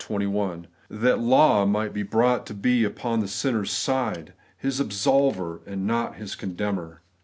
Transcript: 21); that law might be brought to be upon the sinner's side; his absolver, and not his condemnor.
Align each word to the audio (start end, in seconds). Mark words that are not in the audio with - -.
21); 0.03 0.65
that 0.89 1.19
law 1.19 1.63
might 1.63 1.93
be 1.93 2.01
brought 2.01 2.47
to 2.47 2.55
be 2.55 2.83
upon 2.83 3.19
the 3.19 3.27
sinner's 3.27 3.69
side; 3.69 4.33
his 4.57 4.79
absolver, 4.81 5.59
and 5.67 5.85
not 5.85 6.15
his 6.15 6.33
condemnor. 6.33 7.03